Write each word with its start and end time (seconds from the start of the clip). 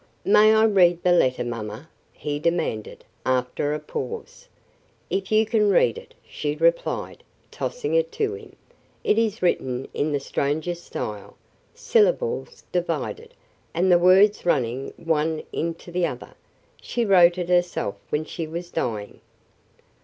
"May 0.25 0.51
I 0.51 0.63
read 0.65 1.03
the 1.03 1.11
letter, 1.11 1.43
mamma?" 1.43 1.87
he 2.13 2.39
demanded, 2.39 3.05
after 3.23 3.75
a 3.75 3.79
pause. 3.79 4.47
"If 5.11 5.31
you 5.31 5.45
can 5.45 5.69
read 5.69 5.95
it," 5.95 6.15
she 6.27 6.55
replied, 6.55 7.21
tossing 7.51 7.93
it 7.93 8.11
to 8.13 8.33
him. 8.33 8.55
"It 9.03 9.19
is 9.19 9.43
written 9.43 9.87
in 9.93 10.11
the 10.11 10.19
strangest 10.19 10.85
style; 10.87 11.35
syllables 11.75 12.63
divided, 12.71 13.35
and 13.75 13.91
the 13.91 13.99
words 13.99 14.43
running 14.43 14.91
one 14.97 15.43
into 15.53 15.91
the 15.91 16.07
other. 16.07 16.33
She 16.81 17.05
wrote 17.05 17.37
it 17.37 17.49
herself 17.49 17.93
when 18.09 18.25
she 18.25 18.47
was 18.47 18.71
dying." 18.71 19.21